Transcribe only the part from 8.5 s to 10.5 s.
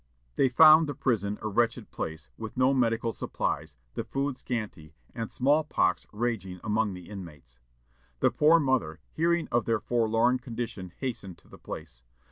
mother, hearing of their forlorn